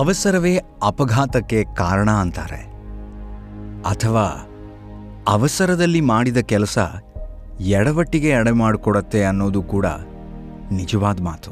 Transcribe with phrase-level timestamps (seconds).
[0.00, 2.66] ಅವಸರವೇ ಅಪಘಾತಕ್ಕೆ ಕಾರಣ ಅಂತಾರೆ.
[3.82, 4.46] ಅಥವಾ
[5.28, 6.78] ಅವಸರದಲ್ಲಿ ಮಾಡಿದ ಕೆಲಸ
[7.60, 9.86] ಎಡವಟ್ಟಿಗೆ ಎಡೆ ಮಾಡಿಕೊಡತ್ತೆ ಅನ್ನೋದು ಕೂಡ
[10.72, 11.50] ನಿಜವಾದ ಮಾತು.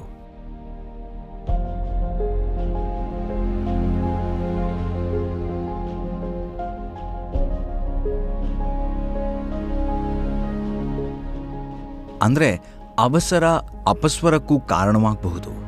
[12.22, 12.60] ಅಂದರೆ
[12.98, 13.44] ಅವಸರ
[13.88, 15.67] ಅಪಸ್ವರಕ್ಕೂ ಕಾರಣವಾಗಬಹುದು.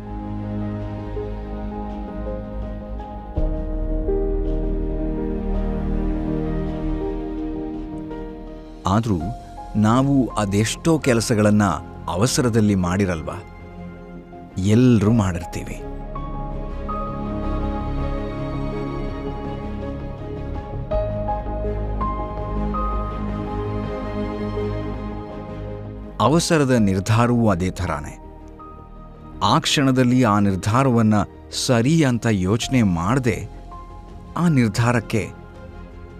[8.86, 9.20] ಆದರೂ
[9.76, 13.42] ನಾವು ಅದೆಷ್ಟೋ ಕೆಲಸಗಳನ್ನು ಅವಸರದಲ್ಲಿ ಮಾಡಿರಲ್ವಾ?
[14.58, 15.82] ಎಲ್ಲರೂ ಮಾಡಿರ್ತೀವಿ.
[26.20, 28.16] ಅವಸರದ ನಿರ್ಧಾರವೂ ಅದೇ ಥರಾನೇ.
[29.42, 31.14] ಆ ಕ್ಷಣದಲ್ಲಿ ಆ ನಿರ್ಧಾರವನ್ನ
[31.66, 33.48] ಸರಿ ಅಂತ ಯೋಚನೆ ಮಾಡದೆ
[34.36, 35.30] ಆ ನಿರ್ಧಾರಕ್ಕೆ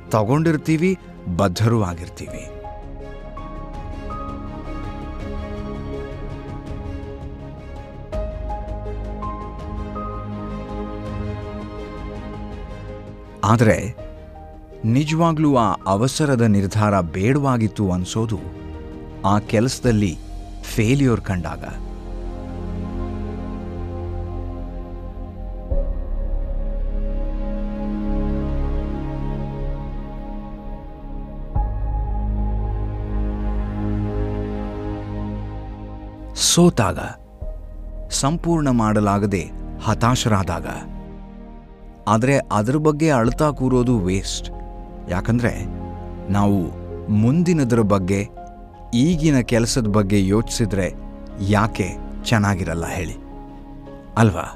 [0.09, 0.99] ತಗೊಂಡಿರ್ತೀವಿ
[1.37, 2.61] ಬದ್ಧರೂ ಆಗಿರ್ತೀವಿ.
[13.45, 14.11] ಆದರೆ
[14.85, 18.39] ನಿಜವಾಗ್ಲೂ ಆ ಅವಸರದ ನಿರ್ಧಾರ ಬೇಡವಾಗಿತ್ತು ಅನ್ಸೋದು
[19.25, 20.19] ಆ ಕೆಲಸದಲ್ಲಿ
[20.63, 21.65] ಫೇಲ್ಯೂರ್ ಕಂಡಾಗ.
[36.55, 36.99] ಸೋತಾಗ,
[38.11, 39.51] ಸಂಪೂರ್ಣ ಮಾಡಲಾಗದೆ
[39.85, 40.67] ಹತಾಶರಾದಾಗ.
[42.09, 44.51] ಆದರೆ ಅದರ ಬಗ್ಗೆ ಅಳ್ತಾ ಕೂರೋದು ವೇಸ್ಟ್
[45.11, 45.53] ಯಾಕಂದರೆ
[46.33, 46.59] ನಾವು
[47.13, 48.29] ಮುಂದಿನದರ ಬಗ್ಗೆ,
[48.95, 50.95] ಈಗಿನ ಕೆಲಸದ ಬಗ್ಗೆ ಯೋಚಿಸಿದ್ರೆ
[51.49, 51.89] ಯಾಕೆ
[52.25, 53.17] ಚೆನ್ನಾಗಿರಲ್ಲ ಹೇಳಿ.
[54.17, 54.47] ಅಲ್ವಾ?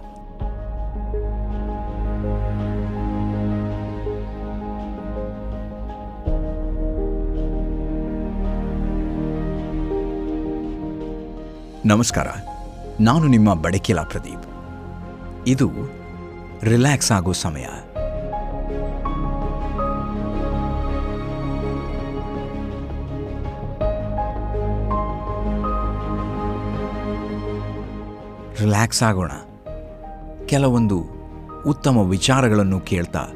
[11.86, 12.26] ನಮಸ್ಕಾರ.
[13.00, 14.46] ನಾನು ನಿಮ್ಮ ಬಡಕಿಲ ಪ್ರದೀಪ್.
[15.46, 15.70] ಇದು
[16.62, 17.66] ರಿಲ್ಯಾಕ್ಸ್ ಆಗೋ ಸಮಯ.
[28.60, 29.32] ರಿಲ್ಯಾಕ್ಸ್ ಆಗೋಣ.
[30.46, 31.04] ಕೆಲವೊಂದು
[31.66, 33.26] ಉತ್ತಮ ವಿಚಾರಗಳನ್ನು ಕೇಳ್ತಾ,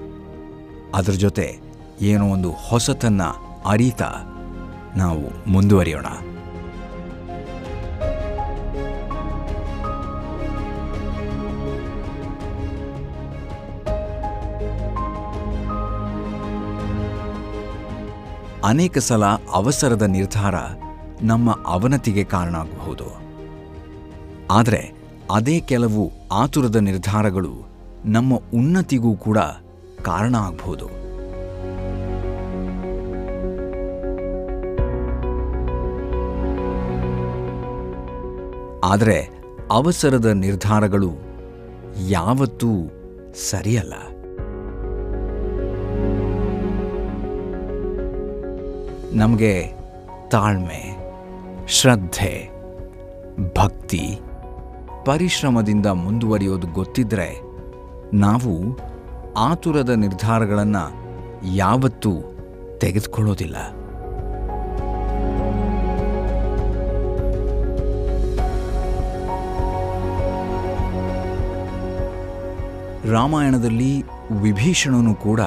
[0.94, 1.59] ಅದರ ಜೊತೆ
[2.00, 4.10] ಏನೋ ಒಂದು ಹೊಸತನ್ನು ಅರಿತಾ
[4.97, 6.06] ನಾವು ಮುಂದುವರಿಯೋಣ.
[18.68, 19.24] ಅನೇಕ ಸಲ
[19.54, 20.56] ಅವಸರದ ನಿರ್ಧಾರ
[21.22, 23.06] ನಮ್ಮ ಅವನತಿಗೆ ಕಾರಣ ಆಗಬಹುದು
[24.50, 24.80] ಆದರೆ
[25.30, 27.52] ಅದೇ ಕೆಲವು ಆತುರದ ನಿರ್ಧಾರಗಳು
[28.04, 29.38] ನಮ್ಮ ಉನ್ನತಿಗೂ ಕೂಡ
[30.02, 30.86] ಕಾರಣ ಆಗಬಹುದು.
[38.84, 39.28] ಆದರೆ
[39.70, 41.10] ಅವಸರದ ನಿರ್ಧಾರಗಳು
[42.08, 42.72] ಯಾವತ್ತೂ
[43.50, 43.94] ಸರಿಯಲ್ಲ.
[49.18, 49.72] ನಮಗೆ
[50.28, 50.82] ತಾಳ್ಮೆ,
[51.68, 52.34] ಶ್ರದ್ಧೆ,
[53.56, 54.04] ಭಕ್ತಿ,
[55.04, 57.28] ಪರಿಶ್ರಮದಿಂದ ಮುಂದುವರಿಯೋದು ಗೊತ್ತಿದ್ರೆ
[58.14, 58.54] ನಾವು
[59.36, 60.84] ಆತುರದ ನಿರ್ಧಾರಗಳನ್ನು
[61.54, 62.12] ಯಾವತ್ತೂ
[62.78, 63.56] ತೆಗೆದುಕೊಳ್ಳೋದಿಲ್ಲ.
[73.12, 73.92] ರಾಮಾಯಣದಲ್ಲಿ
[74.42, 75.41] ವಿಭೀಷಣನು ಕೂಡ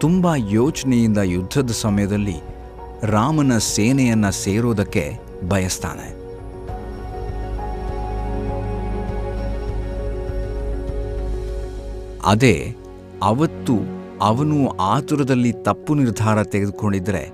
[0.00, 2.36] ತುಂಬ ಯೋಚನೆಯಿಂದ ಯುದ್ಧದ ಸಮಯದಲ್ಲಿ
[3.02, 5.18] ರಾಮನ ಸೇನೆಯನ್ನ ಸೇರೋದಕ್ಕೆ
[5.48, 6.18] ಬಯಸ್ತಾನೆ.
[12.26, 12.74] ಅದೇ,
[13.22, 13.74] ಅವತ್ತು
[14.22, 17.32] ಅವನು ಆತುರದಲ್ಲಿ ತಪ್ಪು ನಿರ್ಧಾರ ತೆಗೆದುಕೊಂಡಿದ್ರೆ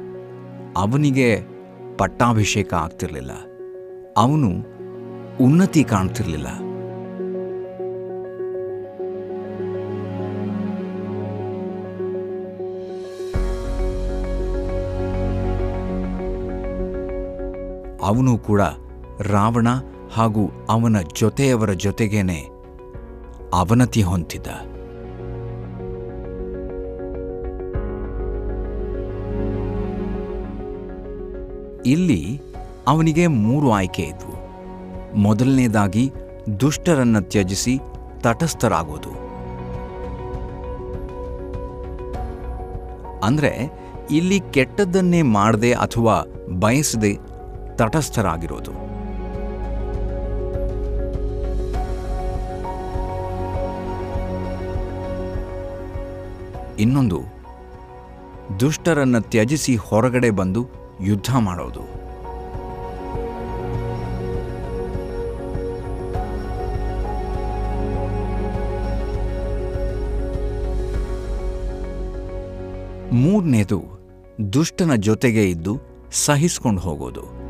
[0.77, 1.41] ಅವನಿಗೆ
[1.99, 3.31] ಪಟ್ಟಾಭಿಷೇಕ ಆಗ್ತಿರಲಿಲ್ಲ.
[4.17, 4.49] ಅವನು
[5.41, 6.47] ಉನ್ನತಿ ಕಾಣ್ತಿರ್ಲಿಲ್ಲ.
[18.05, 18.61] ಅವನು ಕೂಡ
[19.21, 19.67] ರಾವಣ
[20.15, 22.49] ಹಾಗೂ ಅವನ ಜೊತೆಯವರ ಜೊತೆಗೇನೆ
[23.55, 24.47] ಅವನತಿ ಹೊಂದಿದ್ದ
[31.87, 32.41] ಇಲ್ಲಿ
[32.87, 34.35] ಅವನಿಗೆ ಮೂರು ಆಯ್ಕೆ ಇದ್ವು.
[35.19, 36.13] ಮೊದಲನೇದಾಗಿ
[36.61, 37.79] ದುಷ್ಟರನ್ನು ತ್ಯಜಿಸಿ
[38.21, 39.25] ತಟಸ್ಥರಾಗೋದು.
[43.25, 43.71] ಅಂದ್ರೆ
[44.11, 46.25] ಇಲ್ಲಿ ಕೆಟ್ಟದ್ದನ್ನೇ ಮಾಡದೆ ಅಥವಾ
[46.61, 47.19] ಬಯಸದೆ
[47.77, 48.75] ತಟಸ್ಥರಾಗಿರೋದು.
[56.79, 57.19] ಇನ್ನೊಂದು
[58.61, 60.63] ದುಷ್ಟರನ್ನು ತ್ಯಜಿಸಿ ಹೊರಗಡೆ ಬಂದು
[61.01, 61.85] ಯುದ್ಧ ಮಾಡೋದು.
[73.15, 73.79] ಮೂರನೇದು
[74.53, 75.73] ದುಷ್ಟನ ಜೊತೆಗೆ ಇದ್ದು
[76.13, 77.44] ಸಹಿಸ್ಕೊಂಡು ಹೋಗೋದು.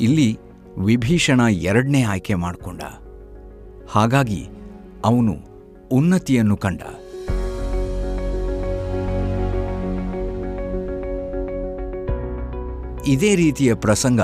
[0.00, 0.38] ಇಲ್ಲಿ
[0.78, 2.82] ವಿಭೀಷಣ ಎರಡನೇ ಆಯ್ಕೆ ಮಾಡಿಕೊಂಡ.
[3.88, 4.48] ಹಾಗಾಗಿ
[5.04, 5.34] ಅವನು
[5.92, 6.82] ಉನ್ನತಿಯನ್ನು ಕಂಡ.
[13.06, 14.20] ಇದೇ ರೀತಿಯ ಪ್ರಸಂಗ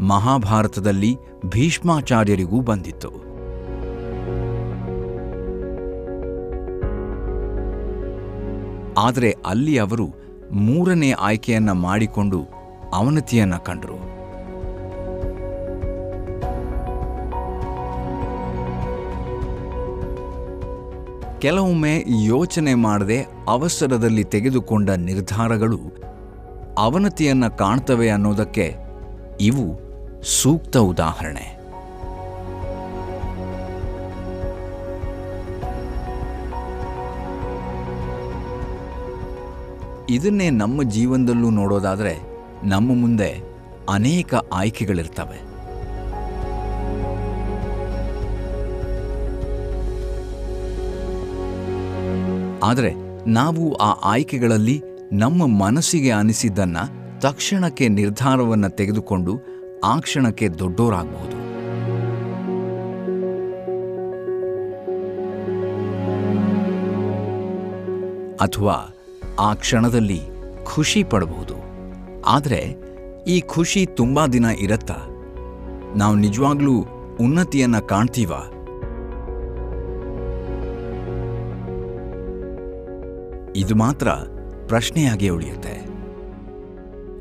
[0.00, 3.08] ಮಹಾಭಾರತದಲ್ಲಿ ಭೀಷ್ಮಾಚಾರ್ಯರಿಗೂ ಬಂದಿತ್ತು.
[8.98, 10.08] ಆದರೆ ಅಲ್ಲಿ ಅವರು
[10.52, 12.46] ಮೂರನೇ ಆಯ್ಕೆಯನ್ನ ಮಾಡಿಕೊಂಡು
[12.94, 14.13] ಅವನತಿಯನ್ನ ಕಂಡರು.
[21.40, 25.80] ಕೆಲವೊಮ್ಮೆ ಯೋಚನೆ ಮಾಡದೆ ಅವಸರದಲ್ಲಿ ತೆಗೆದುಕೊಂಡ ನಿರ್ಧಾರಗಳು
[26.78, 28.74] ಅವನತಿಯನ್ನು ಕಾಣ್ತವೆ ಅನ್ನೋದಕ್ಕೆ
[29.40, 29.80] ಇವು
[30.22, 31.64] ಸೂಕ್ತ ಉದಾಹರಣೆ.
[40.10, 42.18] ಇದನ್ನೇ ನಮ್ಮ ಜೀವನದಲ್ಲೂ ನೋಡೋದಾದರೆ
[42.64, 43.42] ನಮ್ಮ ಮುಂದೆ
[43.88, 45.53] ಅನೇಕ ಆಯ್ಕೆಗಳಿರ್ತವೆ.
[52.64, 52.92] ಆದರೆ
[53.26, 54.82] ನಾವು ಆ ಆಯ್ಕೆಗಳಲ್ಲಿ
[55.12, 59.40] ನಮ್ಮ ಮನಸ್ಸಿಗೆ ಅನಿಸಿದ್ದನ್ನು ತಕ್ಷಣಕ್ಕೆ ನಿರ್ಧಾರವನ್ನು ತೆಗೆದುಕೊಂಡು
[59.84, 61.44] ಆ ಕ್ಷಣಕ್ಕೆ ದೊಡ್ಡೋರಾಗಬಹುದು.
[68.36, 68.94] ಅಥವಾ
[69.38, 70.20] ಆ ಕ್ಷಣದಲ್ಲಿ
[70.74, 71.54] ಖುಷಿ ಪಡಬಹುದು.
[72.26, 72.74] ಆದರೆ
[73.28, 74.96] ಈ ಖುಷಿ ತುಂಬಾ ದಿನ ಇರತ್ತಾ?
[75.96, 76.84] ನಾವು ನಿಜವಾಗ್ಲೂ
[77.20, 78.50] ಉನ್ನತಿಯನ್ನು ಕಾಣ್ತೀವಾ?
[83.56, 84.08] ಇದು ಮಾತ್ರ
[84.70, 85.74] ಪ್ರಶ್ನೆಯಾಗಿ ಉಳಿಯುತ್ತೆ.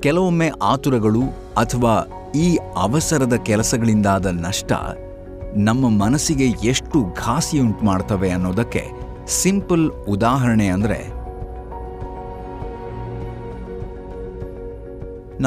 [0.04, 1.24] ಕೆಲವೊಮ್ಮೆ ಆತುರಗಳು
[1.58, 1.94] ಅಥವಾ
[2.36, 2.48] ಈ
[2.84, 4.72] ಅವಸರದ ಕೆಲಸಗಳಿಂದಾದ ನಷ್ಟ
[5.68, 8.84] ನಮ್ಮ ಮನಸ್ಸಿಗೆ ಎಷ್ಟು ಘಾಸಿಯುಂಟು ಮಾಡ್ತವೆ ಅನ್ನೋದಕ್ಕೆ
[9.42, 11.00] ಸಿಂಪಲ್ ಉದಾಹರಣೆ ಅಂದರೆ,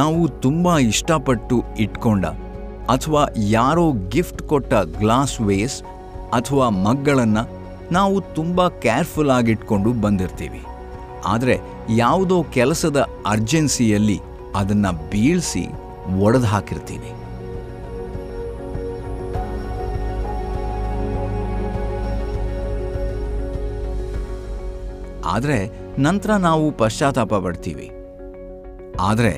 [0.00, 2.24] ನಾವು ತುಂಬ ಇಷ್ಟಪಟ್ಟು ಇಟ್ಕೊಂಡ
[2.94, 3.22] ಅಥವಾ
[3.56, 3.84] ಯಾರೋ
[4.14, 5.76] ಗಿಫ್ಟ್ ಕೊಟ್ಟ ಗ್ಲಾಸ್ ವೇಸ್
[6.38, 7.44] ಅಥವಾ ಮಗ್ಗಳನ್ನು
[7.96, 10.62] ನಾವು ತುಂಬ ಕೇರ್ಫುಲ್ ಆಗಿಟ್ಕೊಂಡು ಬಂದಿರ್ತೀವಿ.
[11.26, 11.54] ಆದರೆ
[11.96, 14.20] ಯಾವುದೋ ಕೆಲಸದ ಅರ್ಜೆನ್ಸಿಯಲ್ಲಿ
[14.54, 15.64] ಅದನ್ನು ಬೀಳಿಸಿ
[16.20, 17.10] ಒಡೆದು ಹಾಕಿರ್ತೀನಿ.
[25.26, 25.58] ಆದರೆ
[25.98, 27.90] ನಂತರ ನಾವು ಪಶ್ಚಾತ್ತಾಪ ಪಡ್ತೀವಿ.
[29.00, 29.32] ಆದರೆ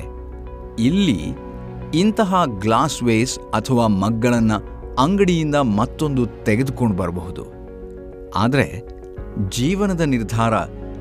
[0.79, 1.19] ಇಲ್ಲಿ
[1.93, 4.57] ಇಂತಹ ಗ್ಲಾಸ್ ವೇಸ್ ಅಥವಾ ಮಗ್ಗಳನ್ನು
[4.99, 7.43] ಅಂಗಡಿಯಿಂದ ಮತ್ತೊಂದು ತೆಗೆದುಕೊಂಡು ಬರಬಹುದು.
[8.35, 8.65] ಆದರೆ
[9.49, 10.53] ಜೀವನದ ನಿರ್ಧಾರ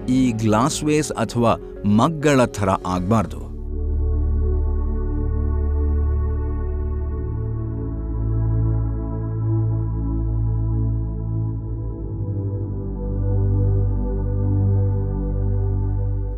[0.09, 1.53] ಈ ಗ್ಲಾಸ್ ವೇಸ್ ಅಥವಾ
[1.88, 3.49] ಮಗ್ಗಳ ಥರ ಆಗಬಾರ್ದು.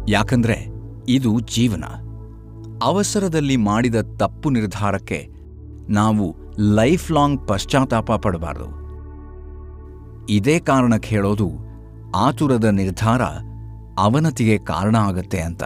[0.09, 0.67] ಯಾಕಂದ್ರೆ
[1.09, 1.85] ಇದು ಜೀವನ.
[2.83, 5.29] ಅವಸರದಲ್ಲಿ ಮಾಡಿದ ತಪ್ಪು ನಿರ್ಧಾರಕ್ಕೆ
[5.91, 6.37] ನಾವು
[6.75, 8.69] ಲೈಫ್ ಲಾಂಗ್ ಪಶ್ಚಾತ್ತಾಪ ಪಡಬಾರದು.
[10.27, 11.51] ಇದೇ ಕಾರಣಕ್ಕೆ ಹೇಳೋದು
[12.17, 13.23] ಆತುರದ ನಿರ್ಧಾರ
[14.01, 15.63] ಅವನತಿಗೆ ಕಾರಣ ಆಗತ್ತೆ ಅಂತ.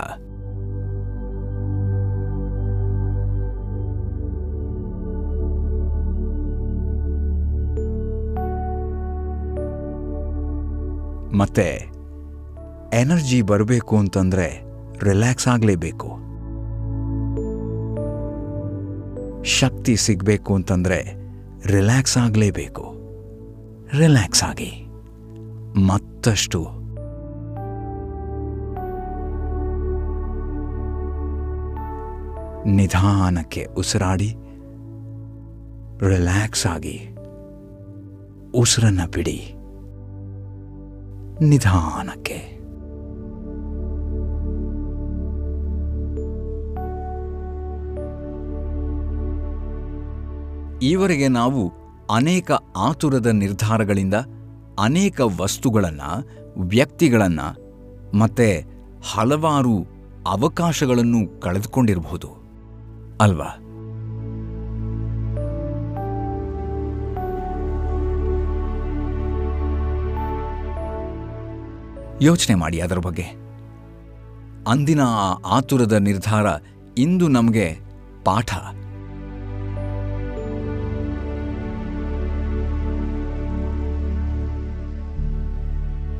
[11.36, 11.94] ಮತ್ತೆ,
[13.00, 14.62] ಎನರ್ಜಿ ಬರಬೇಕು ಅಂತಂದ್ರೆ
[15.04, 16.24] ರಿಲ್ಯಾಕ್ಸ್ ಆಗಲೇಬೇಕು.
[19.44, 21.16] ಶಕ್ತಿ ಸಿಗಬೇಕು ಅಂತಂದ್ರೆ
[21.66, 22.94] ರಿಲ್ಯಾಕ್ಸ್ ಆಗಲೇಬೇಕು.
[23.98, 24.86] ರಿಲ್ಯಾಕ್ಸ್ ಆಗಿ.
[25.86, 26.83] ಮತ್ತಷ್ಟು
[32.66, 34.34] ನಿಧಾನಕ್ಕೆ ಉಸಿರಾಡಿ,
[36.00, 37.08] ರಿಲ್ಯಾಕ್ಸ್ ಆಗಿ
[38.54, 39.54] ಉಸಿರನ್ನ ಬಿಡಿ.
[41.40, 42.54] ನಿಧಾನಕ್ಕೆ.
[50.86, 51.72] ಈವರೆಗೆ ನಾವು
[52.14, 54.14] ಅನೇಕ ಆತುರದ ನಿರ್ಧಾರಗಳಿಂದ
[54.78, 56.28] ಅನೇಕ ವಸ್ತುಗಳನ್ನು,
[56.58, 57.64] ವ್ಯಕ್ತಿಗಳನ್ನು
[58.18, 58.64] ಮತ್ತೆ
[59.12, 59.86] ಹಲವಾರು
[60.26, 62.43] ಅವಕಾಶಗಳನ್ನು ಕಳೆದುಕೊಂಡಿರಬಹುದು.
[63.20, 63.58] ಅಲ್ವಾ?
[72.22, 73.22] ಯೋಚನೆ ಮಾಡಿ ಅದರ ಬಗ್ಗೆ.
[74.68, 76.46] ಅಂದಿನ ಆ ಆತುರದ ನಿರ್ಧಾರ
[76.98, 77.78] ಇಂದು ನಮಗೆ
[78.24, 78.50] ಪಾಠ.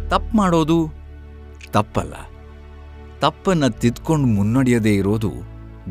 [0.08, 0.90] ತಪ್ಪು ಮಾಡೋದು
[1.70, 2.14] ತಪ್ಪಲ್ಲ.
[3.20, 5.30] ತಪ್ಪನ್ನು ತಿದ್ಕೊಂಡು ಮುನ್ನಡೆಯದೇ ಇರೋದು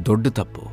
[0.05, 0.72] ದೊಡ್ಡ ತಪ್ಪು.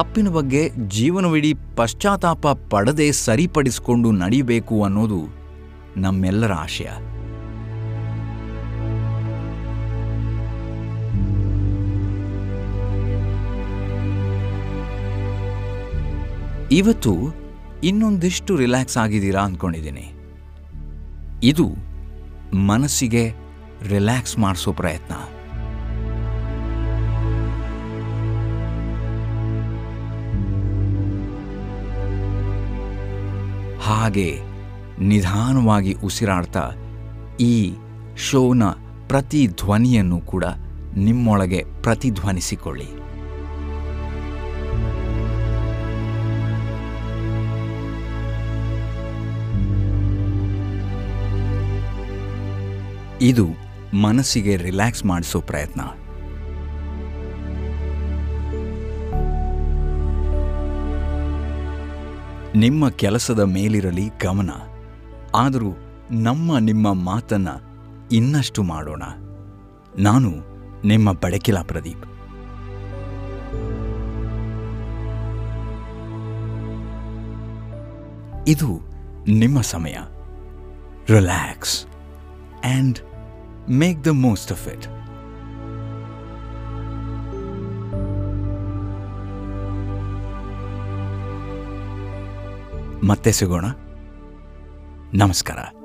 [0.00, 5.18] ತಪ್ಪಿನ ಬಗ್ಗೆ ಜೀವನವಿಡೀ ಪಶ್ಚಾತ್ತಾಪ ಪಡದೆ ಸರಿಪಡಿಸಿಕೊಂಡು ನಡಿಬೇಕು ಅನ್ನೋದು
[5.96, 6.90] ನಮ್ಮೆಲ್ಲರ ಆಶಯ.
[16.72, 17.12] ಇವತ್ತು
[17.84, 20.06] ಇನ್ನೊಂದಿಷ್ಟು ರಿಲ್ಯಾಕ್ಸ್ ಆಗಿದ್ದೀರಾ ಅಂದ್ಕೊಂಡಿದ್ದೀನಿ
[21.42, 21.68] ಇದು
[22.54, 23.26] ಮನಸ್ಸಿಗೆ
[23.88, 25.39] ರಿಲ್ಯಾಕ್ಸ್ ಮಾಡಿಸೋ ಪ್ರಯತ್ನ.
[33.90, 34.38] ಹಾಗೆ
[35.00, 36.70] ನಿಧಾನವಾಗಿ ಉಸಿರಾಡ್ತಾ
[37.40, 37.72] ಈ
[38.16, 38.64] ಶೋನ
[39.06, 40.44] ಪ್ರತಿ ಧ್ವನಿಯನ್ನು ಕೂಡ
[40.96, 42.88] ನಿಮ್ಮೊಳಗೆ ಪ್ರತಿಧ್ವನಿಸಿಕೊಳ್ಳಿ.
[53.24, 53.48] ಇದು
[53.96, 55.80] ಮನಸ್ಸಿಗೆ ರಿಲ್ಯಾಕ್ಸ್ ಮಾಡಿಸೋ ಪ್ರಯತ್ನ.
[62.56, 64.50] ನಿಮ್ಮ ಕೆಲಸದ ಮೇಲಿರಲಿ ಗಮನ.
[65.34, 65.72] ಆದರೂ
[66.10, 67.48] ನಮ್ಮ ನಿಮ್ಮ ಮಾತನ್ನ
[68.12, 69.02] ಇನ್ನಷ್ಟು ಮಾಡೋಣ.
[69.98, 70.30] ನಾನು
[70.86, 72.04] ನಿಮ್ಮ ಬಡಕಿಲ ಪ್ರದೀಪ್.
[78.48, 78.80] ಇದು
[79.28, 79.96] ನಿಮ್ಮ ಸಮಯ.
[81.08, 81.86] Relax
[82.66, 82.98] and
[83.70, 84.86] make the most of it
[93.04, 93.64] ಮತ್ತೆ ಸಿಗೋಣ.
[95.14, 95.79] ನಮಸ್ಕಾರ.